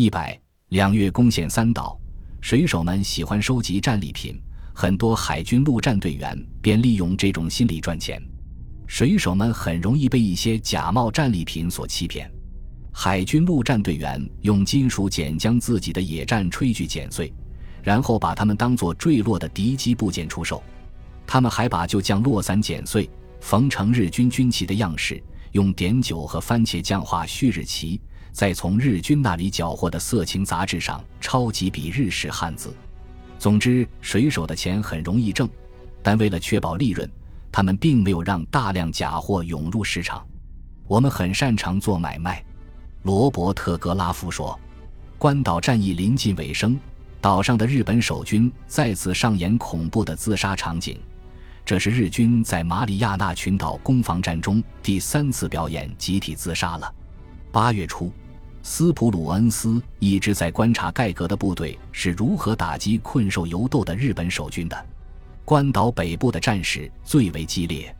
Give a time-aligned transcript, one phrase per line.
[0.00, 1.98] 一百两月攻陷三岛，
[2.40, 4.40] 水手们喜欢收集战利品，
[4.72, 8.22] 很多海军陆战队员便利用这种心理赚钱。
[8.86, 12.30] 水手们很容易被一些假冒战利品所欺骗。
[12.92, 17.34] 海军陆战队员用金属剪将自己的野战炊具剪碎，
[17.82, 20.62] 然后把它们当作坠落的敌机部件出售。
[21.26, 23.10] 他们还把旧将落伞剪碎，
[23.40, 25.20] 缝成日军军旗的样式，
[25.52, 28.00] 用碘酒和番茄酱画旭日旗，
[28.32, 32.74] 再从日军那里缴获的色情杂志上抄几笔日式汉字。
[33.38, 35.48] 总之，水手的钱很容易挣，
[36.02, 37.08] 但为了确保利润，
[37.50, 40.26] 他们并没有让大量假货涌入市场。
[40.86, 42.44] 我们很擅长做买卖，
[43.02, 44.58] 罗伯特·格拉夫说。
[45.18, 46.78] 关岛战役临近尾声，
[47.20, 50.96] 岛上的日本守军再次上演恐怖的自杀场景。
[51.68, 56.94] 这是日军在马里亚纳群岛攻防战中第三次表演集体自杀了。
[57.52, 58.10] 八月初，
[58.62, 64.86] 斯普鲁恩斯一直在观察盖格的部队是如何打击困兽犹斗的日本守军的。
[65.44, 67.94] 关岛北部的战事最为激烈。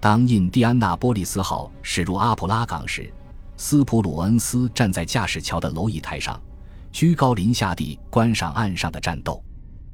[0.00, 3.08] 当印第安纳波利斯号驶入阿普拉港时，
[3.56, 6.42] 斯普鲁恩斯站在驾驶桥的楼椅台上，
[6.90, 9.40] 居高临下地观赏岸上的战斗。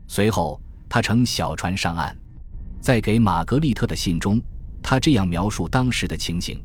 [0.07, 2.17] 随后，他乘小船上岸。
[2.81, 4.41] 在给玛格丽特的信中，
[4.83, 6.59] 他这样描述当时的情形：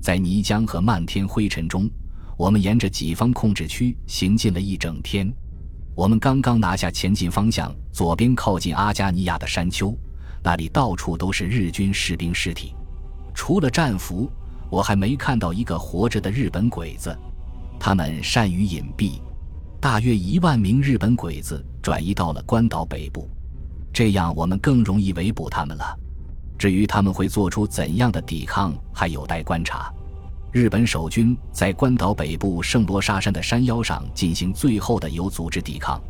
[0.00, 1.88] 在泥浆和漫天灰尘中，
[2.36, 5.32] 我们沿着己方控制区行进了一整天。
[5.94, 9.96] 我们刚刚拿下前进方向左边靠近阿加尼亚的山丘，
[10.42, 12.74] 那里到处都是日军士兵尸体。
[13.34, 14.30] 除了战俘，
[14.70, 17.16] 我还没看到一个活着的日本鬼子。
[17.80, 19.20] 他们善于隐蔽，
[19.80, 23.28] 大约一万名日本鬼子转移到了关岛北部。
[23.92, 25.98] 这样我们更容易围捕他们了。
[26.58, 29.92] 至于他们会做出怎样的抵抗，还有待观察。
[30.52, 36.00] 日本守军在关岛北部圣罗莎山的山腰上进行最后的有组织抵抗。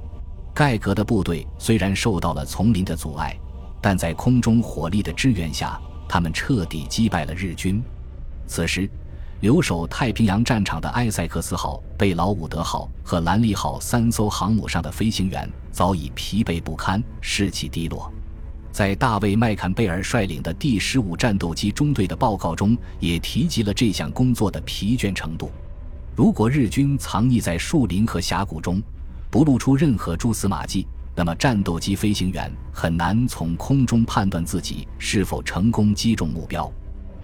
[0.54, 3.34] 盖格的部队虽然受到了丛林的阻碍，
[3.80, 7.82] 但在空中火力的支援下，他们彻底击败了日军。
[8.46, 8.90] 此时，
[9.42, 15.50] 留守太平洋战场的埃塞克斯号、贝劳伍德号和兰利号三艘航母上的飞行员。
[15.72, 18.08] 早已疲惫不堪，士气低落。
[18.70, 25.50] 在大卫·麦坎贝尔率领的第十五战斗机中队的报告中，也提及了这项工作的疲倦程度。
[26.14, 28.80] 如果日军藏匿在树林和峡谷中，
[29.28, 30.86] 不露出任何蛛丝马迹，
[31.16, 36.70] 那么战斗机飞行员很难从空中判断自己是否成功击中目标。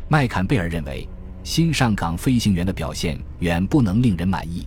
[0.08, 1.06] 麦坎贝尔认为，
[1.48, 4.66] 新上岗飞行员的表现远不能令人满意。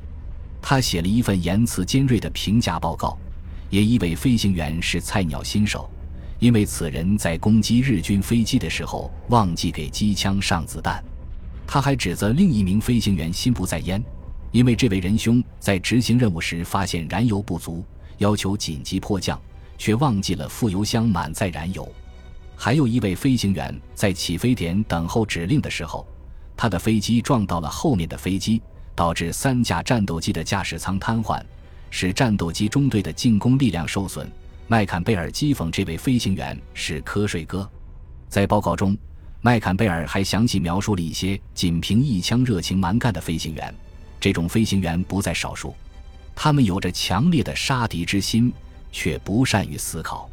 [0.60, 3.16] 他写了一份言辞尖锐的评价报告。
[3.70, 5.88] 也一位飞行员是菜鸟新手，
[6.40, 11.02] 因为此人在攻击日军飞机的时候忘记给机枪上子弹。
[11.68, 14.04] 他还指责另一名飞行员心不在焉，
[14.52, 17.86] 因为这位仁兄在执行任务时发现燃油不足，
[18.18, 19.40] 要求紧急迫降，
[19.78, 21.88] 却忘记了副油箱满载燃油。
[22.56, 26.06] 还有一位飞行员在起飞点等候指令的时候，
[26.56, 28.62] 他的飞机撞到了后面的飞机，
[28.96, 31.42] 导致三架战斗机的驾驶舱瘫痪。
[31.94, 34.32] 使战斗机中队的进攻力量受损。
[34.68, 37.70] 麦坎贝尔讥讽这位飞行员是瞌睡哥。
[38.30, 38.98] 在报告中，
[39.42, 43.76] 麦坎贝尔还详细描述了一些仅凭一腔热情蛮干的飞行员。
[44.22, 45.76] 这种飞行员不在少数，
[46.34, 48.54] 他们有着强烈的杀敌之心，
[48.90, 50.30] 却不善于思考。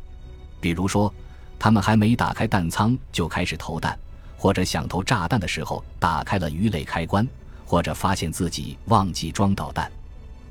[0.60, 1.12] 比如说，
[1.58, 3.98] 他们还没打开弹仓就开始投弹，
[4.38, 7.28] 或者想投炸弹的时候打开了鱼雷开关，
[7.66, 9.93] 或者发现自己忘记装导弹，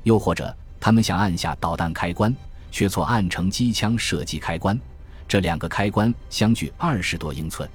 [0.04, 0.54] 又或者。
[0.80, 2.32] 他们想按下导弹开关，
[2.70, 4.78] 却错按成机枪射击开关，
[5.26, 7.68] 这两个开关相距二十多英寸。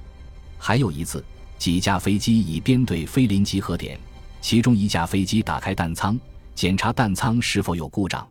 [0.58, 1.22] 还有一次，
[1.58, 4.00] 几架飞机以编队飞临集合点，
[4.40, 6.18] 其中一架飞机打开弹仓，
[6.54, 8.26] 检查弹仓是否有故障，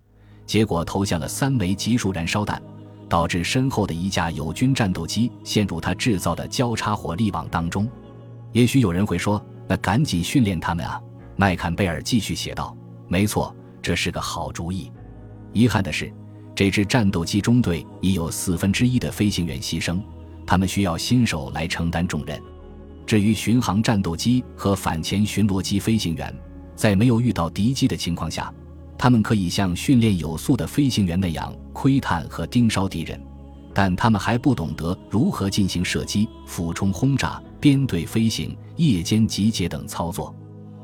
[0.48, 2.60] 结果投下了三枚集束燃烧弹，
[3.13, 7.88] 导致身后的一架友军战斗机陷入他制造的交叉火力网当中。
[8.53, 11.00] 也许有人会说：“那赶紧训练他们啊！”
[11.38, 12.75] 麦坎贝尔继续写道
[13.07, 14.91] ：“没错。”这是个好主意。
[15.52, 16.11] 遗憾的是，
[16.55, 20.02] 这支战斗机中队已有四分之一的飞行员牺牲，
[20.43, 22.41] 他们需要新手来承担重任。
[23.05, 26.35] 至于巡航战斗机和反潜巡逻机飞行员，
[26.76, 28.52] 在没有遇到敌机的情况下，
[28.97, 33.22] 他们可以像训练有素的飞行员那样窥探和盯梢敌人，
[33.73, 40.34] 但他们还不懂得如何进行射击、俯冲轰炸、编队飞行、夜间集结等操作。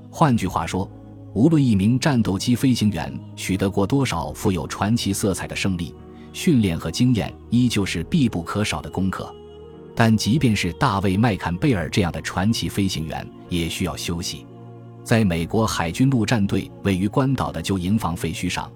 [0.09, 0.89] 换句话说，
[1.33, 5.93] 无论一名战斗机飞行员取得过多少富有传奇色彩的胜利，
[6.33, 9.33] 训练和经验依旧是必不可少的功课。
[9.95, 14.45] 但即便是大卫·麦坎贝尔这样的传奇飞行员，也需要休息。
[15.09, 18.71] 在美国海军陆战队位于关岛的旧营房废墟上，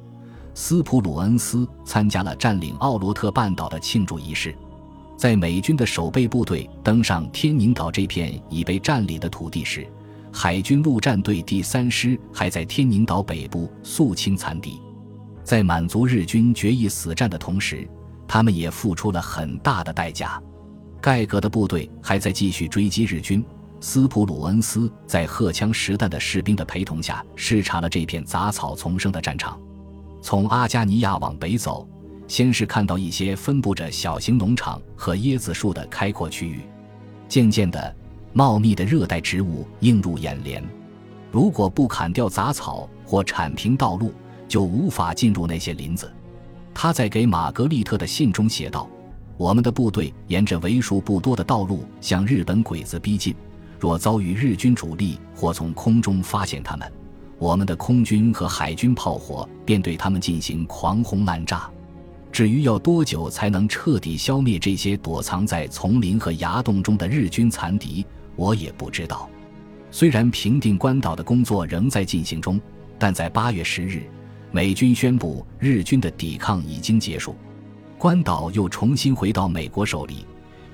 [0.56, 4.51] 斯普鲁恩斯参加了占领奥罗特半岛的庆祝仪式。
[5.15, 9.88] 在美军的守备部队登上天宁岛这片已被占领的土地时，
[10.31, 14.81] 海军陆战队第三师还在天宁岛北部肃清残敌。
[15.44, 17.88] 在满足日军决一死战的同时，
[18.27, 20.41] 他们也付出了很大的代价。
[21.00, 23.45] 盖格的部队还在继续追击日军。
[23.85, 29.59] 斯普鲁恩斯在荷枪实弹的士兵的陪同下视察了这片杂草丛生的战场。
[30.21, 31.85] 从阿加尼亚往北走，
[32.25, 36.62] 先是看到一些分布着小型农场和椰子树的开阔区域。
[37.27, 37.94] 渐渐的，
[38.31, 40.63] 茂密的热带植物映入眼帘。
[41.30, 44.13] 如果不砍掉杂草或铲平道路，
[44.47, 46.09] 就无法进入那些林子。
[46.74, 48.89] 他在给玛格丽特的信中写道
[49.35, 53.35] ：“我们的部队沿着为数不多的道路向日本鬼子逼近。”
[53.83, 56.89] 若遭遇日军主力或从空中发现他们，
[57.38, 61.69] 我们的空军和海军炮火便对他们进行狂轰滥炸。
[62.31, 68.06] 至于要多久才能彻底消灭这些躲藏在丛林和崖洞中的日军残敌，
[68.38, 69.30] 我也不知道。
[69.91, 72.57] 虽然平定关岛的工作仍在进行中，
[72.97, 74.03] 但在八月十日，
[74.50, 77.35] 美军宣布日军的抵抗已经结束，
[77.97, 80.25] 关岛又重新回到美国手里。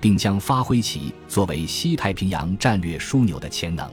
[0.02, 3.90] 并将发挥其作为西太平洋战略枢纽的潜能。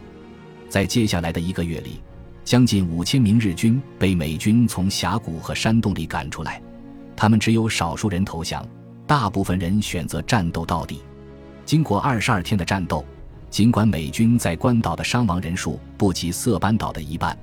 [0.68, 2.00] 在接下来的一个月里，
[2.44, 6.60] 将近五千名日军被美军从峡谷和山洞里赶出来，
[7.16, 8.66] 他们只有少数人投降，
[9.06, 11.00] 大部分人选择战斗到底。
[11.64, 13.04] 经过二十二天的战斗，
[13.50, 17.36] 尽管美军在关岛的伤亡人数不及色班岛的一半，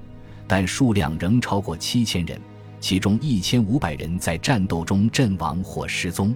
[0.48, 2.39] 但数量仍超过七千人，
[2.80, 6.36] 其中一千五百人在战斗中阵亡或失踪。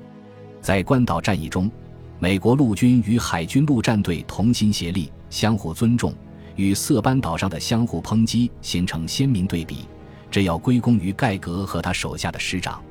[0.62, 1.72] 在关岛战役中，
[2.20, 6.12] 美国陆军与海军陆战队同心协力，相互尊重，
[6.56, 9.88] 与色班岛上的相互抨击形成鲜明对比。
[10.32, 12.84] 这要归功于盖格和他手下的师长。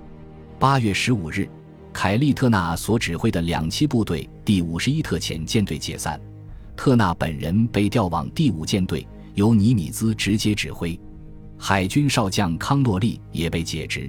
[0.61, 1.49] 八月十五日，
[1.93, 6.21] 凯利特纳所指挥的两栖部队第五十一特遣舰队解散，
[6.77, 10.99] 特纳本人被调往第五舰队，由尼米兹直接指挥。
[11.59, 14.09] 海军少将康诺利也被解职。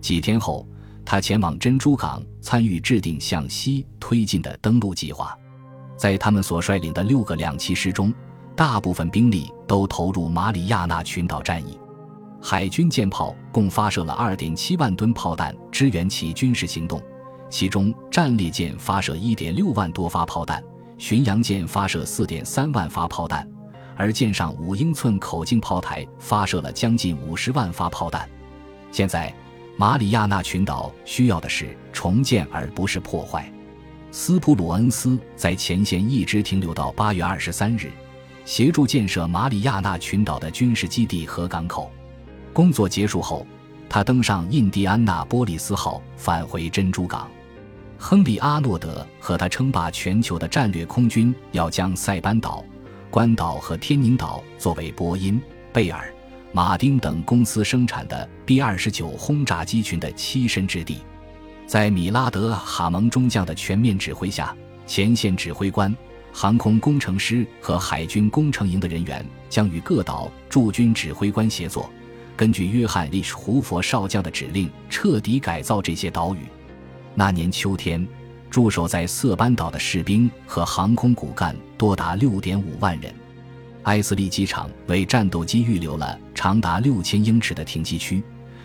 [0.00, 0.66] 几天后。
[1.06, 5.34] 他前往珍珠港，参与制定向西推进的登陆计划。
[5.96, 8.12] 在他们所率领的六个两栖师中，
[8.54, 11.78] 大部分兵力都投入马里亚纳群岛战役。
[12.42, 17.00] 海军舰炮共发射了二点七万吨炮弹支援其军事行动，
[17.48, 20.62] 其中战列舰发射一点六万多发炮弹，
[20.98, 23.48] 巡洋舰发射四点三万发炮弹，
[23.96, 28.28] 而舰上五英寸口径炮台发射了将近五十万发炮弹。
[28.92, 29.34] 现在。
[29.76, 33.52] 马里亚纳群岛需要的是重建，而不是破坏。
[34.12, 37.90] 斯普鲁恩斯在前线一直停留到八月二十三日，
[38.44, 41.90] 协助建设马里亚纳群岛的军事基地和港口。
[42.52, 43.44] 工作结束后，
[43.88, 47.28] 他登上印第安纳波利斯号返回珍珠港。
[47.98, 52.64] 亨利·阿诺德和他称霸全球的战略空军要将塞班岛、
[53.10, 55.42] 关岛和天宁岛作为波音、
[55.72, 56.13] 贝尔。
[56.54, 60.98] 马丁等公司生产的 B 二十九轰炸机群的栖身之地，
[61.66, 64.54] 在米拉德·哈蒙中将的全面指挥下，
[64.86, 65.92] 前线指挥官、
[66.32, 71.90] 航空工程师和海军工程营的人员将与各岛驻军指挥官协作，
[72.36, 76.38] 根据约翰·利什胡佛少将的指令，彻底改造这些岛屿。
[77.16, 78.06] 那年秋天，
[78.48, 83.12] 驻守在色班岛的士兵和航空骨干多达六点五万人。
[83.84, 88.22] 埃斯利机场为战斗机预留了长达六千英尺的停机区，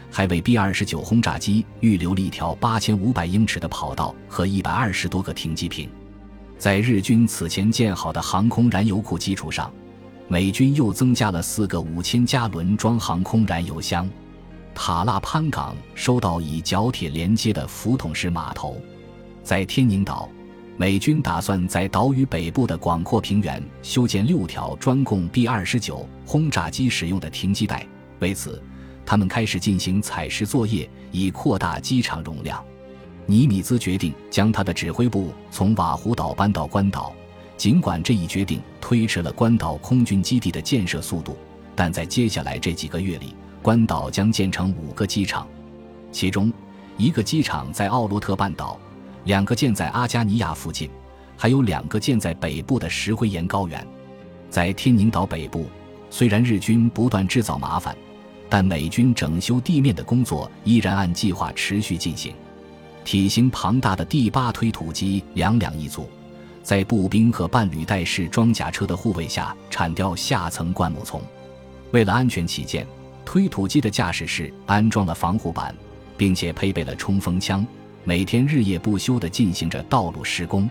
[0.10, 5.90] 还为 B 二十九轰炸机预留了一条八千五百英尺的跑道和一百二十多个停机坪。
[6.58, 9.72] 在日军此前建好的航空燃油库基础上，
[10.28, 14.10] 美军又增加了四个五千加仑装航空燃油箱。
[14.74, 18.82] 塔拉潘港收到以角铁连接的浮筒式码头，
[19.44, 20.30] 在天宁岛。
[20.80, 27.86] 美军打算在岛屿北部的广阔平原修建六条专供 B 二十九轰炸机使用的停机带。
[28.20, 28.64] 为此，
[29.06, 32.64] 他们开始进行采石作业，以扩大机场容量。
[33.26, 37.14] 尼米兹决定将他的指挥部从瓦胡岛搬到关岛。
[37.58, 41.36] 尽管这一决定推迟了关岛空军基地的建设速度，
[41.76, 45.46] 但在接下来这几个月里，关岛将建成五个机场，
[46.10, 46.50] 其中
[46.96, 48.80] 一个机场在奥罗特半岛。
[49.30, 50.90] 两个建在阿加尼亚附近，
[51.38, 53.88] 还有两个建在北部的石灰岩高原。
[54.50, 55.68] 在天宁岛北部，
[56.10, 57.96] 虽然日军不断制造麻烦，
[58.50, 62.34] 但美军整修地面的工作依然按计划持续进行。
[63.06, 66.10] 体型庞大的第八推土机两两一组，
[66.64, 71.22] 在步兵和半履带式装甲车的护卫下铲掉下层灌木丛。
[71.92, 72.84] 为了安全起见，
[73.24, 75.76] 推土机的驾驶室安装了防护板，
[76.18, 77.64] 并且配备了冲锋枪，
[78.10, 80.68] 每天日夜不休地进行着道路施工。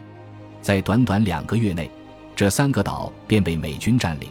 [0.61, 1.89] 在短短两个月内，
[2.35, 4.29] 这三个岛便被美军占领，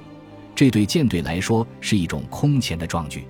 [0.53, 3.25] 这对舰队来说是一种空前的壮举。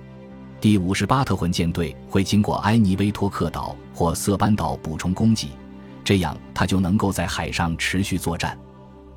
[0.60, 5.46] 第五十八特混舰队会经过埃尼威托克岛或色班岛补充供给，
[6.02, 8.58] 这样它就能够在海上持续作战。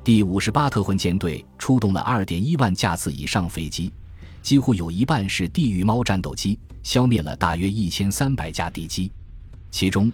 [0.04, 3.92] 第五十八特混舰队出动了二点一万架次以上飞机，
[4.42, 9.10] 几乎有一半是地狱猫战斗机，消灭了大约一千三百架敌机。
[9.72, 10.12] 其中，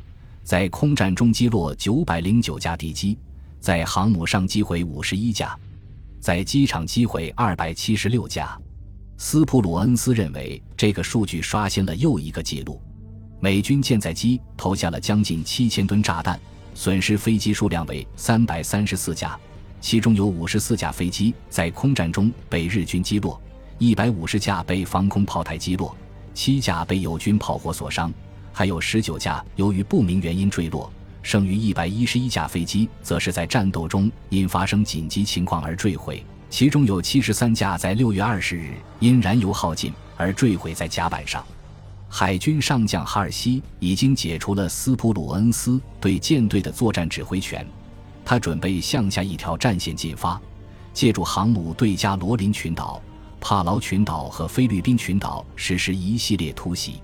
[0.48, 3.18] 在空战中击落九百零九架敌机，
[3.60, 5.54] 在航母上击毁五十一架，
[6.20, 8.58] 在机场击毁二百七十六架。
[9.18, 12.80] 斯普鲁恩斯认为，这个数据刷新了又一个记录。
[13.40, 16.40] 美军舰载机投下了将近七千吨炸弹，
[16.72, 19.38] 损失飞机数量为三百三十四架，
[19.82, 23.38] 其中有五十四架飞机在空战中被日军击落，
[23.76, 25.94] 一百五十架被防空炮台击落，
[26.32, 28.10] 七架被友军炮火所伤，
[28.58, 36.24] 还有十九架由于不明原因坠落，剩余一百一十一架飞机则是在战斗中因发生紧急情况而坠毁。
[36.50, 41.46] 其中有七十三架在六月二十日因燃油耗尽而坠毁在甲板上。
[42.08, 47.64] 海军上将哈尔西已经解除了斯普鲁恩斯对舰队的作战指挥权，
[48.24, 50.36] 他准备向下一条战线进发，
[50.92, 53.00] 借助航母对加罗林群岛、
[53.40, 57.00] 帕劳群岛和菲律宾群岛实施一系列突袭。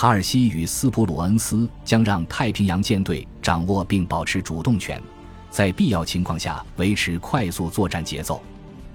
[0.00, 5.02] 哈尔西与斯普鲁恩斯将让太平洋舰队掌握并保持主动权，
[5.50, 8.40] 在必要情况下维持快速作战节奏。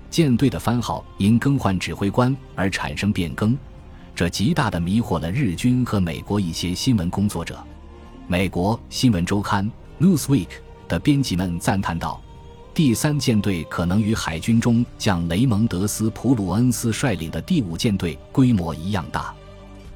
[0.09, 3.53] 舰队的番号因更换指挥官而产生变更，
[4.15, 7.61] 这极大地迷惑了日军和美国一些新闻工作者。
[8.25, 9.69] 美国新闻周刊
[10.01, 10.47] 《Newsweek》
[10.87, 12.21] 的编辑们赞叹道
[12.73, 19.35] ：“第三舰队可能与海军中将雷蒙德斯·普鲁恩斯率领的第五舰队规模一样大。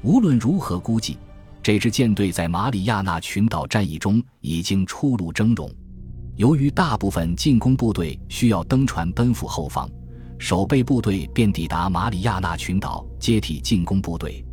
[0.02, 1.18] 无论如何估计，
[1.62, 5.70] 这支舰队在马里亚纳群岛战役中已经初露峥嵘。
[6.36, 9.88] 由于大部分进攻部队需要登船奔赴后方。”
[10.40, 14.44] 守备部队便抵达马里亚纳群岛，接替进攻部队。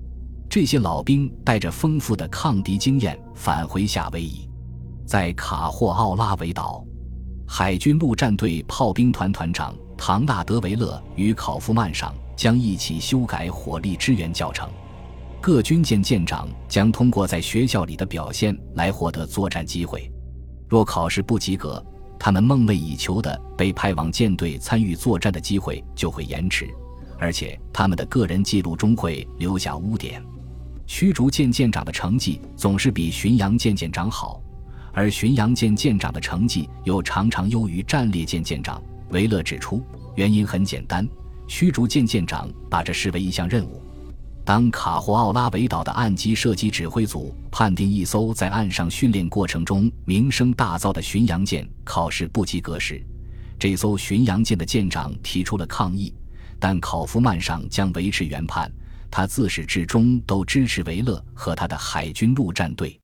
[0.49, 4.49] 这些老兵带着丰富的抗敌经验返回夏威夷，
[5.05, 6.83] 在卡霍奥拉维岛，
[7.47, 14.67] 海军陆战队炮兵团团长唐纳德维勒与考夫曼上将一起修改火力支援教程。
[15.45, 20.11] 各军舰舰长将通过在学校里的表现来获得作战机会。
[20.67, 21.85] 若考试不及格，
[22.17, 26.67] 他们梦寐以求的被派往舰队参与作战的机会就会延迟，
[27.19, 30.19] 而且他们的个人记录中会留下污点。
[30.87, 34.41] 驱逐舰舰长的成绩总是比巡洋舰舰长好，
[34.93, 38.81] 而巡洋舰舰长的成绩又常常优于战列舰舰长。
[39.11, 39.79] 维勒指出，
[40.15, 41.07] 原因很简单：
[41.47, 43.79] 驱逐舰舰长把这视为一项任务。
[44.45, 53.03] 当卡霍奥拉维岛的岸基射击指挥组判定一艘在岸上训练过程中名声大噪的巡洋舰考试不及格时，
[53.57, 56.13] 这艘巡洋舰的舰长提出了抗议，
[56.59, 58.71] 但考夫曼上将维持原判。
[59.09, 62.99] 他自始至终都支持维勒和他的海军陆战队。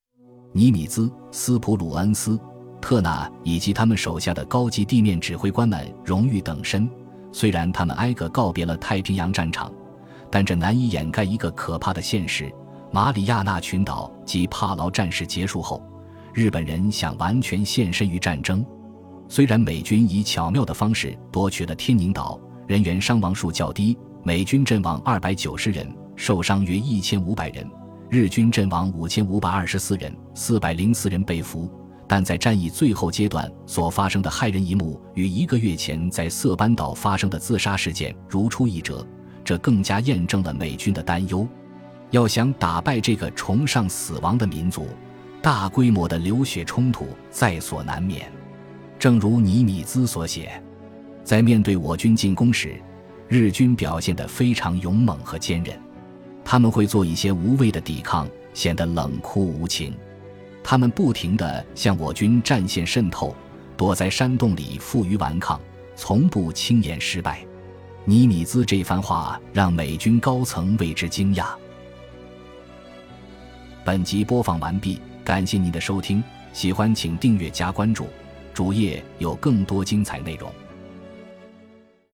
[0.53, 2.39] 尼米兹、斯普鲁恩斯、
[2.79, 6.87] 特纳以及他们手下的高级地面指挥官们荣誉等身，
[7.31, 9.73] 虽然他们挨个告别了太平洋战场。
[10.31, 12.51] 但这难以掩盖一个可怕的现实：
[12.89, 15.83] 马里亚纳群岛及帕劳战事结束后，
[16.33, 18.65] 日本人想完全献身于战争。
[19.27, 27.65] 虽然美军以巧妙的方式夺取了天宁岛，人员伤亡数较低，美军阵亡二百九十人，受伤约一千五百人；
[28.09, 31.69] 日军阵亡五千五百二十四人，四百零四人被俘。
[32.07, 39.07] 但在战役最后阶段所发生的骇人一幕，与一个月前在色班岛发生的自杀事件如出一辙。
[39.43, 41.47] 这更加验证了美军的担忧：
[42.09, 44.87] 要想打败这个崇尚死亡的民族，
[45.41, 48.31] 大规模的流血冲突在所难免。
[48.99, 50.61] 正如尼米兹所写，
[51.23, 52.75] 在面对我军进攻时，
[53.27, 55.75] 日军表现得非常勇猛和坚韧。
[56.43, 59.93] 他们会做一些无谓的抵抗，显得冷酷无情。
[60.63, 63.35] 他们不停地向我军战线渗透，
[63.75, 65.59] 躲在山洞里负隅顽抗，
[65.95, 67.43] 从不轻言失败。
[68.03, 71.49] 尼米兹这番话让美军高层为之惊讶。
[73.85, 78.07] 本集播放完毕，感谢您的收听，喜欢请订阅加关注，
[78.53, 80.51] 主页有更多精彩内容。